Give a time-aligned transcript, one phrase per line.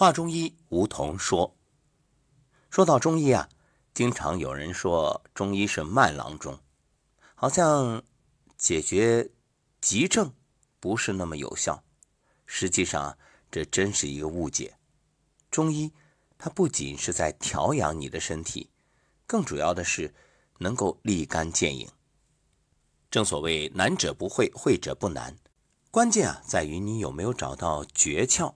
[0.00, 1.54] 话中医，梧桐说。
[2.70, 3.50] 说到中医啊，
[3.92, 6.58] 经常有人说中医是慢郎中，
[7.34, 8.02] 好像
[8.56, 9.30] 解决
[9.82, 10.32] 急症
[10.80, 11.84] 不是那么有效。
[12.46, 13.18] 实际上，
[13.50, 14.74] 这真是一个误解。
[15.50, 15.92] 中医
[16.38, 18.70] 它不仅是在调养你的身体，
[19.26, 20.14] 更主要的是
[20.56, 21.86] 能够立竿见影。
[23.10, 25.36] 正所谓难者不会，会者不难。
[25.90, 28.54] 关键啊，在于你有没有找到诀窍。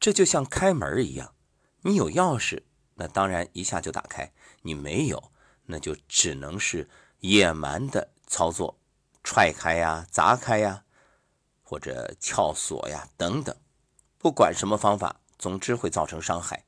[0.00, 1.34] 这就像开门一样，
[1.82, 2.62] 你有钥匙。
[2.94, 5.30] 那当然一下就打开，你没有，
[5.66, 6.88] 那就只能是
[7.20, 8.78] 野蛮的操作，
[9.22, 10.84] 踹开呀、砸开呀，
[11.62, 13.56] 或者撬锁呀等等，
[14.18, 16.64] 不管什么方法，总之会造成伤害。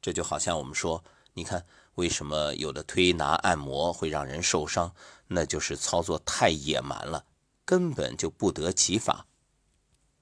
[0.00, 4.94] 这就好像我们说，你看为什么有的推拿按摩会让人受伤，
[5.28, 7.26] 那就是操作太野蛮了，
[7.64, 9.26] 根本就不得其法。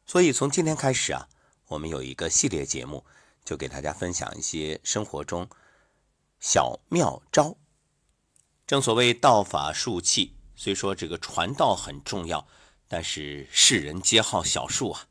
[0.04, 1.28] 所以从今天开始啊，
[1.72, 3.04] 我们有一个系列节目。
[3.44, 5.48] 就给大家分享一些生活中
[6.38, 7.56] 小妙招。
[8.68, 12.46] 正所谓道法术器，虽说这个传道很重要，
[12.86, 15.08] 但是世人皆好小术啊。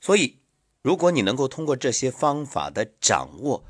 [0.00, 0.38] 所以，
[0.80, 3.64] 如果你能够通过这些方法的掌握，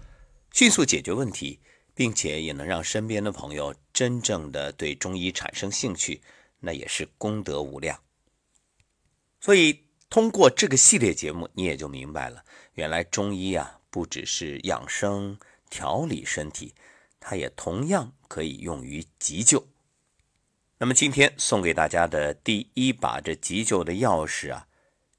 [0.52, 1.60] 迅速解决问题，
[1.94, 6.20] 并且也能让身边的朋友真正的对中医产生兴趣，
[6.58, 7.98] 那也是功德无量。
[9.40, 9.86] 所以。
[10.10, 12.44] 通过这个系列节目，你也就明白了，
[12.74, 15.38] 原来中医啊，不只是养生
[15.70, 16.74] 调理身体，
[17.20, 19.68] 它也同样可以用于急救。
[20.78, 24.66] 那么今天送给大家的第一把这急救的钥匙啊，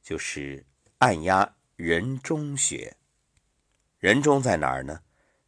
[0.03, 0.65] 就是
[0.97, 2.97] 按压人中穴。
[3.97, 4.99] 人中在哪儿呢？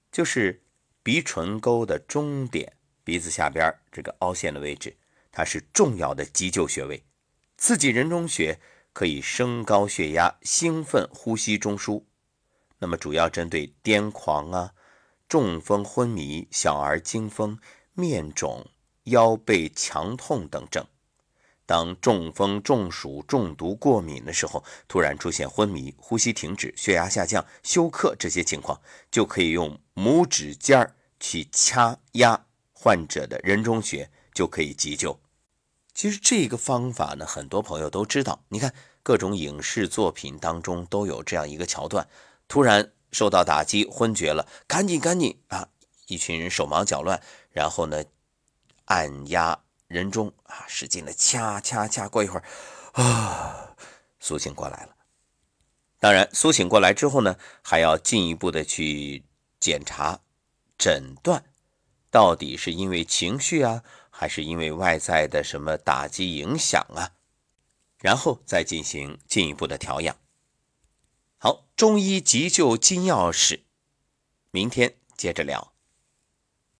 [0.09, 0.63] 就是
[1.01, 4.95] 鼻唇沟的中点，鼻子下边这个凹陷的位置，
[5.33, 7.03] 它是重要的急救穴位，
[7.57, 8.57] 刺激人中穴。
[8.93, 12.03] 可以升高血压、兴奋呼吸中枢，
[12.79, 14.73] 那么主要针对癫狂啊、
[15.27, 17.57] 中风昏迷、小儿惊风、
[17.93, 18.67] 面肿、
[19.05, 20.85] 腰背强痛等症。
[21.65, 28.79] 当中风、中暑、中毒、过敏的时候，突然出现昏迷、呼吸停止、血压下降、休克这些情况，
[29.09, 35.17] 就可以用拇指尖儿去掐压患者的人中穴，就可以急救。
[35.93, 38.43] 其实这个方法呢，很多朋友都知道。
[38.49, 38.73] 你看
[39.03, 42.07] 各种影视作品当中都有这样一个桥段：
[42.47, 45.69] 突然受到打击，昏厥了，赶紧赶紧啊！
[46.07, 47.21] 一群人手忙脚乱，
[47.51, 48.03] 然后呢，
[48.85, 52.07] 按压人中啊，使劲的掐掐掐。
[52.09, 52.43] 过一会儿，
[52.93, 53.75] 啊，
[54.19, 54.95] 苏醒过来了。
[55.99, 59.23] 当然，苏醒过来之后呢，还要进一步的去
[59.59, 60.19] 检查、
[60.77, 61.45] 诊断，
[62.09, 63.83] 到底是因为情绪啊。
[64.15, 67.17] 还是因为外在的什么打击影响啊，
[67.97, 70.15] 然后再进行进一步的调养。
[71.39, 73.61] 好，中医急救金钥匙，
[74.51, 75.72] 明天接着聊。